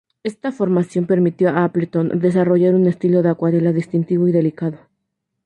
[0.23, 4.79] Esta formación permitió a Appleton desarrollar un estilo de acuarela distintivo y delicado.